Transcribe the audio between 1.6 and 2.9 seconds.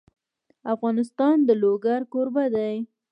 لوگر کوربه دی.